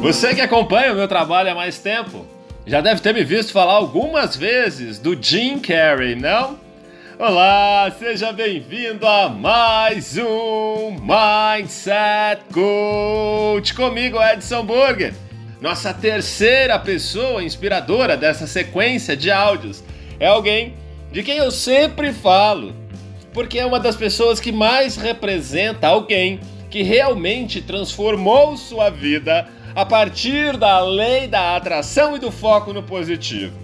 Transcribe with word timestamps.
Você 0.00 0.32
que 0.32 0.40
acompanha 0.40 0.92
o 0.92 0.96
meu 0.96 1.08
trabalho 1.08 1.50
há 1.50 1.54
mais 1.56 1.80
tempo 1.80 2.24
já 2.64 2.80
deve 2.80 3.00
ter 3.00 3.12
me 3.12 3.24
visto 3.24 3.52
falar 3.52 3.72
algumas 3.72 4.36
vezes 4.36 4.96
do 4.96 5.20
Jim 5.20 5.58
Carrey, 5.58 6.14
não? 6.14 6.56
Olá, 7.18 7.92
seja 7.98 8.32
bem-vindo 8.32 9.04
a 9.04 9.28
mais 9.28 10.16
um 10.16 10.92
Mindset 11.00 12.42
Coach 12.54 13.74
comigo, 13.74 14.22
Edson 14.22 14.64
Burger. 14.64 15.12
Nossa 15.60 15.92
terceira 15.92 16.78
pessoa 16.78 17.42
inspiradora 17.42 18.16
dessa 18.16 18.46
sequência 18.46 19.16
de 19.16 19.32
áudios 19.32 19.82
é 20.20 20.28
alguém 20.28 20.74
de 21.10 21.24
quem 21.24 21.38
eu 21.38 21.50
sempre 21.50 22.12
falo, 22.12 22.72
porque 23.32 23.58
é 23.58 23.66
uma 23.66 23.80
das 23.80 23.96
pessoas 23.96 24.38
que 24.38 24.52
mais 24.52 24.96
representa 24.96 25.88
alguém 25.88 26.38
que 26.70 26.82
realmente 26.82 27.60
transformou 27.60 28.56
sua 28.56 28.90
vida 28.90 29.48
a 29.74 29.84
partir 29.84 30.56
da 30.56 30.80
lei 30.80 31.26
da 31.26 31.56
atração 31.56 32.16
e 32.16 32.18
do 32.18 32.30
foco 32.30 32.72
no 32.72 32.82
positivo. 32.82 33.56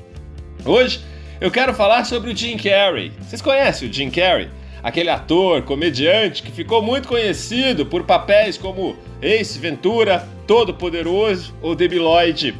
Hoje 0.64 1.00
eu 1.40 1.50
quero 1.50 1.74
falar 1.74 2.04
sobre 2.04 2.32
o 2.32 2.36
Jim 2.36 2.56
Carrey. 2.56 3.12
Vocês 3.20 3.42
conhecem 3.42 3.88
o 3.88 3.92
Jim 3.92 4.10
Carrey? 4.10 4.48
Aquele 4.82 5.10
ator, 5.10 5.62
comediante 5.62 6.42
que 6.42 6.52
ficou 6.52 6.82
muito 6.82 7.08
conhecido 7.08 7.86
por 7.86 8.04
papéis 8.04 8.58
como 8.58 8.96
Ace 9.20 9.58
Ventura, 9.58 10.28
Todo-Poderoso 10.46 11.54
ou 11.62 11.74
Debiloid. 11.74 12.54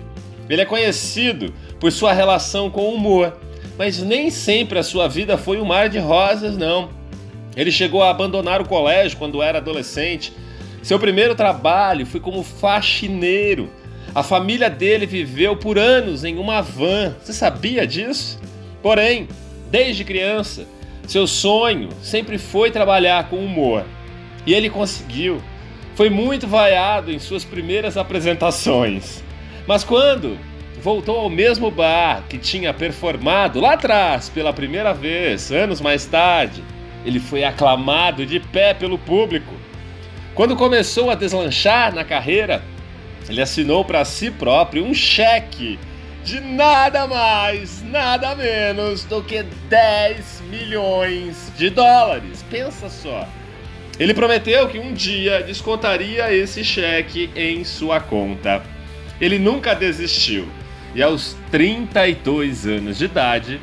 Ele 0.49 0.63
é 0.63 0.65
conhecido 0.65 1.53
por 1.79 1.93
sua 1.93 2.13
relação 2.13 2.71
com 2.71 2.83
o 2.83 2.95
humor, 2.95 3.37
mas 3.79 4.03
nem 4.03 4.31
sempre 4.31 4.79
a 4.79 4.83
sua 4.83 5.07
vida 5.07 5.37
foi 5.37 5.61
um 5.61 5.65
mar 5.65 5.89
de 5.89 5.99
rosas, 5.99 6.57
não. 6.57 6.91
Ele 7.57 7.71
chegou 7.71 8.03
a 8.03 8.11
abandonar 8.11 8.61
o 8.61 8.69
colégio 8.69 9.17
quando 9.19 9.43
era 9.43 9.59
adolescente. 9.59 10.33
Seu 10.85 10.99
primeiro 10.99 11.35
trabalho 11.35 12.05
foi 12.05 12.21
como 12.21 12.43
faxineiro. 12.43 13.71
A 14.15 14.23
família 14.23 14.69
dele 14.69 15.07
viveu 15.07 15.57
por 15.57 15.79
anos 15.79 16.25
em 16.25 16.37
uma 16.37 16.61
van. 16.61 17.17
Você 17.23 17.33
sabia 17.33 17.87
disso? 17.87 18.39
Porém, 18.83 19.27
desde 19.71 20.05
criança, 20.05 20.67
seu 21.09 21.27
sonho 21.27 21.89
sempre 22.03 22.37
foi 22.37 22.71
trabalhar 22.71 23.31
com 23.31 23.37
humor. 23.37 23.83
E 24.45 24.53
ele 24.53 24.69
conseguiu. 24.69 25.41
Foi 25.95 26.11
muito 26.11 26.47
vaiado 26.47 27.11
em 27.11 27.19
suas 27.19 27.47
primeiras 27.47 27.97
apresentações. 27.97 29.25
Mas 29.67 29.85
quando 29.85 30.37
voltou 30.83 31.17
ao 31.19 31.31
mesmo 31.31 31.71
bar 31.71 32.25
que 32.29 32.37
tinha 32.37 32.75
performado 32.75 33.59
lá 33.59 33.73
atrás 33.73 34.29
pela 34.29 34.53
primeira 34.53 34.93
vez, 34.93 35.51
anos 35.51 35.81
mais 35.81 36.05
tarde, 36.05 36.63
ele 37.07 37.21
foi 37.21 37.43
aclamado 37.43 38.27
de 38.27 38.39
pé 38.39 38.75
pelo 38.75 38.99
público. 38.99 39.64
Quando 40.35 40.57
começou 40.57 41.11
a 41.11 41.15
deslanchar 41.15 41.95
na 41.95 42.03
carreira, 42.03 42.61
ele 43.29 43.41
assinou 43.41 43.85
para 43.85 44.05
si 44.05 44.33
próprio 44.33 44.85
um 44.85 44.93
cheque 44.93 45.79
de 46.25 46.41
nada 46.41 47.07
mais, 47.07 47.83
nada 47.85 48.35
menos 48.35 49.05
do 49.05 49.23
que 49.23 49.45
10 49.69 50.43
milhões 50.51 51.53
de 51.57 51.71
dólares. 51.71 52.45
Pensa 52.51 52.89
só. 52.89 53.29
Ele 53.97 54.13
prometeu 54.13 54.69
que 54.69 54.79
um 54.79 54.93
dia 54.93 55.41
descontaria 55.41 56.35
esse 56.35 56.65
cheque 56.65 57.31
em 57.37 57.63
sua 57.63 58.01
conta. 58.01 58.61
Ele 59.21 59.39
nunca 59.39 59.73
desistiu. 59.73 60.49
E 60.97 61.03
aos 61.03 61.37
32 61.53 62.67
anos 62.67 62.99
de 62.99 63.05
idade, 63.05 63.61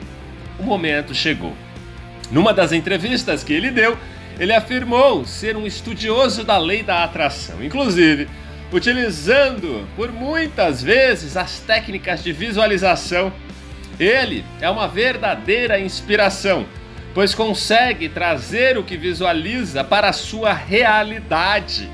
o 0.58 0.64
momento 0.64 1.14
chegou. 1.14 1.54
Numa 2.32 2.54
das 2.54 2.72
entrevistas 2.72 3.44
que 3.44 3.52
ele 3.52 3.72
deu, 3.72 3.98
ele 4.42 4.54
afirmou 4.54 5.24
ser 5.24 5.56
um 5.56 5.68
estudioso 5.68 6.44
da 6.44 6.58
lei 6.58 6.82
da 6.82 7.04
atração, 7.04 7.64
inclusive 7.64 8.28
utilizando 8.74 9.88
por 9.96 10.12
muitas 10.12 10.82
vezes 10.82 11.38
as 11.38 11.60
técnicas 11.60 12.24
de 12.24 12.34
visualização. 12.34 13.32
Ele 14.00 14.44
é 14.60 14.68
uma 14.68 14.88
verdadeira 14.88 15.80
inspiração, 15.80 16.66
pois 17.14 17.36
consegue 17.36 18.10
trazer 18.10 18.80
o 18.80 18.84
que 18.84 18.98
visualiza 18.98 19.84
para 19.84 20.10
a 20.10 20.14
sua 20.14 20.54
realidade. 20.54 21.88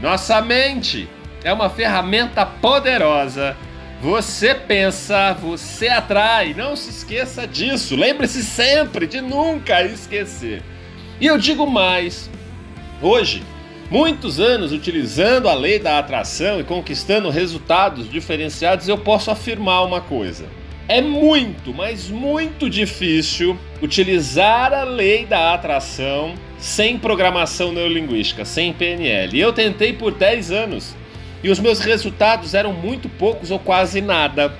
Nossa 0.00 0.42
mente 0.42 1.08
é 1.44 1.52
uma 1.52 1.70
ferramenta 1.70 2.44
poderosa 2.44 3.56
você 4.04 4.54
pensa, 4.54 5.32
você 5.32 5.88
atrai. 5.88 6.52
Não 6.52 6.76
se 6.76 6.90
esqueça 6.90 7.46
disso. 7.46 7.96
Lembre-se 7.96 8.42
sempre 8.42 9.06
de 9.06 9.22
nunca 9.22 9.82
esquecer. 9.82 10.62
E 11.20 11.26
eu 11.26 11.38
digo 11.38 11.66
mais: 11.66 12.30
hoje, 13.00 13.42
muitos 13.90 14.40
anos 14.40 14.72
utilizando 14.72 15.48
a 15.48 15.54
lei 15.54 15.78
da 15.78 15.98
atração 15.98 16.60
e 16.60 16.64
conquistando 16.64 17.30
resultados 17.30 18.10
diferenciados, 18.10 18.88
eu 18.88 18.98
posso 18.98 19.30
afirmar 19.30 19.84
uma 19.84 20.00
coisa. 20.00 20.46
É 20.86 21.00
muito, 21.00 21.72
mas 21.72 22.10
muito 22.10 22.68
difícil 22.68 23.58
utilizar 23.80 24.72
a 24.74 24.84
lei 24.84 25.24
da 25.24 25.54
atração 25.54 26.34
sem 26.58 26.98
programação 26.98 27.72
neurolinguística, 27.72 28.44
sem 28.44 28.72
PNL. 28.72 29.34
E 29.34 29.40
eu 29.40 29.52
tentei 29.52 29.94
por 29.94 30.12
10 30.12 30.50
anos 30.50 30.94
e 31.42 31.48
os 31.48 31.58
meus 31.58 31.80
resultados 31.80 32.52
eram 32.52 32.72
muito 32.72 33.08
poucos 33.08 33.50
ou 33.50 33.58
quase 33.58 34.02
nada. 34.02 34.54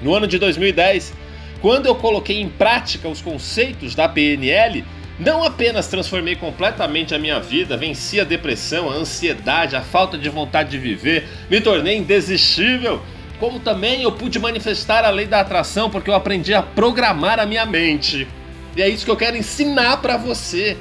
No 0.00 0.14
ano 0.14 0.26
de 0.26 0.38
2010, 0.38 1.12
quando 1.60 1.86
eu 1.86 1.94
coloquei 1.94 2.40
em 2.40 2.48
prática 2.48 3.06
os 3.06 3.20
conceitos 3.20 3.94
da 3.94 4.08
PNL, 4.08 4.82
não 5.20 5.44
apenas 5.44 5.86
transformei 5.86 6.34
completamente 6.34 7.14
a 7.14 7.18
minha 7.18 7.38
vida, 7.38 7.76
venci 7.76 8.18
a 8.18 8.24
depressão, 8.24 8.90
a 8.90 8.94
ansiedade, 8.94 9.76
a 9.76 9.82
falta 9.82 10.16
de 10.16 10.30
vontade 10.30 10.70
de 10.70 10.78
viver, 10.78 11.28
me 11.50 11.60
tornei 11.60 11.98
indesistível, 11.98 13.02
como 13.38 13.60
também 13.60 14.02
eu 14.02 14.12
pude 14.12 14.38
manifestar 14.38 15.04
a 15.04 15.10
lei 15.10 15.26
da 15.26 15.40
atração 15.40 15.90
porque 15.90 16.08
eu 16.08 16.14
aprendi 16.14 16.54
a 16.54 16.62
programar 16.62 17.38
a 17.38 17.44
minha 17.44 17.66
mente. 17.66 18.26
E 18.74 18.80
é 18.80 18.88
isso 18.88 19.04
que 19.04 19.10
eu 19.10 19.16
quero 19.16 19.36
ensinar 19.36 19.98
para 19.98 20.16
você. 20.16 20.78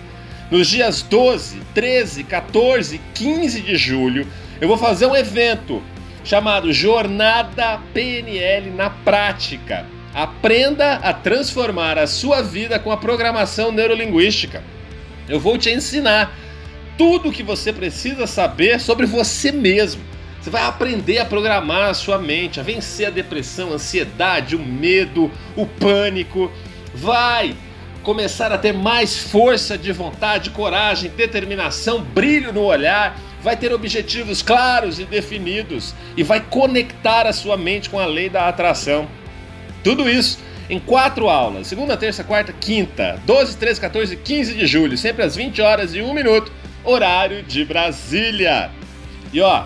Nos 0.49 0.67
dias 0.69 1.01
12, 1.01 1.61
13, 1.75 2.23
14, 2.23 2.99
15 3.13 3.61
de 3.61 3.75
julho, 3.75 4.25
eu 4.61 4.69
vou 4.69 4.77
fazer 4.77 5.05
um 5.05 5.15
evento 5.15 5.83
chamado 6.23 6.71
Jornada 6.71 7.79
PNL 7.93 8.71
na 8.71 8.89
Prática. 8.89 9.85
Aprenda 10.13 10.95
a 10.95 11.13
transformar 11.13 11.97
a 11.97 12.07
sua 12.07 12.41
vida 12.41 12.79
com 12.79 12.91
a 12.91 12.97
programação 12.97 13.71
neurolinguística. 13.71 14.63
Eu 15.27 15.39
vou 15.39 15.57
te 15.57 15.69
ensinar 15.69 16.35
tudo 16.97 17.29
o 17.29 17.31
que 17.31 17.43
você 17.43 17.71
precisa 17.71 18.25
saber 18.25 18.79
sobre 18.79 19.05
você 19.05 19.51
mesmo. 19.51 20.01
Você 20.41 20.49
vai 20.49 20.63
aprender 20.63 21.19
a 21.19 21.25
programar 21.25 21.89
a 21.89 21.93
sua 21.93 22.17
mente, 22.17 22.59
a 22.59 22.63
vencer 22.63 23.07
a 23.07 23.11
depressão, 23.11 23.71
a 23.71 23.75
ansiedade, 23.75 24.55
o 24.55 24.59
medo, 24.59 25.31
o 25.55 25.65
pânico. 25.65 26.51
Vai 26.93 27.55
começar 28.01 28.51
a 28.51 28.57
ter 28.57 28.73
mais 28.73 29.17
força 29.17 29.77
de 29.77 29.91
vontade, 29.91 30.49
coragem, 30.49 31.11
determinação, 31.11 32.01
brilho 32.01 32.51
no 32.51 32.63
olhar 32.63 33.15
vai 33.41 33.55
ter 33.55 33.73
objetivos 33.73 34.41
claros 34.41 34.99
e 34.99 35.05
definidos 35.05 35.93
e 36.17 36.23
vai 36.23 36.41
conectar 36.41 37.25
a 37.25 37.33
sua 37.33 37.57
mente 37.57 37.89
com 37.89 37.99
a 37.99 38.05
lei 38.05 38.29
da 38.29 38.47
atração. 38.47 39.07
Tudo 39.83 40.09
isso 40.09 40.39
em 40.69 40.79
quatro 40.79 41.27
aulas, 41.29 41.67
segunda, 41.67 41.97
terça, 41.97 42.23
quarta, 42.23 42.53
quinta, 42.53 43.19
12, 43.25 43.57
13, 43.57 43.81
14 43.81 44.13
e 44.13 44.17
15 44.17 44.53
de 44.53 44.67
julho, 44.67 44.97
sempre 44.97 45.23
às 45.23 45.35
20 45.35 45.61
horas 45.61 45.95
e 45.95 46.01
1 46.01 46.13
minuto, 46.13 46.51
horário 46.83 47.41
de 47.41 47.65
Brasília. 47.65 48.69
E 49.33 49.41
ó, 49.41 49.65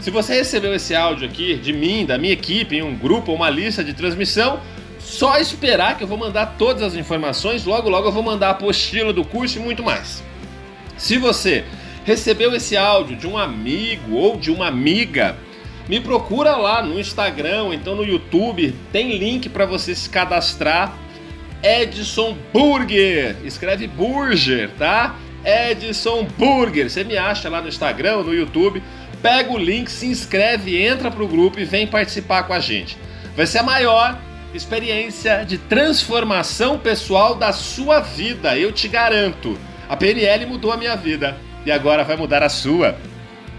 se 0.00 0.10
você 0.10 0.34
recebeu 0.34 0.74
esse 0.74 0.94
áudio 0.94 1.28
aqui 1.28 1.56
de 1.56 1.72
mim, 1.72 2.04
da 2.04 2.18
minha 2.18 2.32
equipe, 2.32 2.76
em 2.76 2.82
um 2.82 2.96
grupo 2.96 3.30
ou 3.30 3.36
uma 3.36 3.48
lista 3.48 3.84
de 3.84 3.94
transmissão, 3.94 4.60
só 4.98 5.38
esperar 5.38 5.96
que 5.96 6.02
eu 6.02 6.08
vou 6.08 6.18
mandar 6.18 6.56
todas 6.58 6.82
as 6.82 6.94
informações, 6.94 7.64
logo 7.64 7.88
logo 7.88 8.08
eu 8.08 8.12
vou 8.12 8.22
mandar 8.22 8.48
a 8.48 8.50
apostila 8.50 9.12
do 9.12 9.24
curso 9.24 9.58
e 9.58 9.62
muito 9.62 9.82
mais. 9.82 10.22
Se 10.96 11.16
você 11.16 11.64
recebeu 12.04 12.54
esse 12.54 12.76
áudio 12.76 13.16
de 13.16 13.26
um 13.26 13.38
amigo 13.38 14.16
ou 14.16 14.36
de 14.36 14.50
uma 14.50 14.66
amiga, 14.66 15.36
me 15.88 16.00
procura 16.00 16.56
lá 16.56 16.82
no 16.82 16.98
Instagram, 16.98 17.64
ou 17.64 17.74
então 17.74 17.94
no 17.94 18.04
YouTube, 18.04 18.74
tem 18.92 19.16
link 19.18 19.48
para 19.48 19.66
você 19.66 19.94
se 19.94 20.08
cadastrar. 20.08 20.96
Edson 21.62 22.36
Burger, 22.52 23.36
escreve 23.44 23.86
Burger, 23.86 24.70
tá? 24.78 25.16
Edson 25.44 26.26
Burger, 26.38 26.90
você 26.90 27.04
me 27.04 27.16
acha 27.16 27.48
lá 27.48 27.60
no 27.60 27.68
Instagram, 27.68 28.22
no 28.22 28.34
YouTube, 28.34 28.82
pega 29.22 29.50
o 29.52 29.58
link, 29.58 29.90
se 29.90 30.06
inscreve, 30.06 30.82
entra 30.82 31.10
pro 31.10 31.28
grupo 31.28 31.60
e 31.60 31.64
vem 31.64 31.86
participar 31.86 32.44
com 32.44 32.52
a 32.52 32.60
gente. 32.60 32.96
Vai 33.36 33.46
ser 33.46 33.58
a 33.58 33.62
maior 33.62 34.18
experiência 34.54 35.44
de 35.44 35.58
transformação 35.58 36.78
pessoal 36.78 37.34
da 37.34 37.52
sua 37.52 38.00
vida, 38.00 38.56
eu 38.56 38.72
te 38.72 38.88
garanto. 38.88 39.58
A 39.88 39.96
PNL 39.96 40.46
mudou 40.46 40.72
a 40.72 40.76
minha 40.76 40.96
vida 40.96 41.36
e 41.66 41.72
agora 41.72 42.04
vai 42.04 42.16
mudar 42.16 42.42
a 42.42 42.48
sua. 42.48 42.96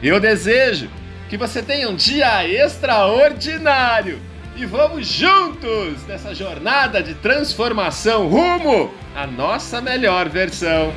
Eu 0.02 0.20
desejo 0.20 0.90
que 1.30 1.38
você 1.38 1.62
tenha 1.62 1.90
um 1.90 1.96
dia 1.96 2.48
extraordinário 2.48 4.20
e 4.56 4.66
vamos 4.66 5.08
juntos 5.08 6.06
nessa 6.08 6.34
jornada 6.34 7.04
de 7.04 7.14
transformação 7.16 8.28
rumo 8.28 8.94
à 9.16 9.28
nossa 9.28 9.82
melhor 9.82 10.30
versão. 10.30 10.94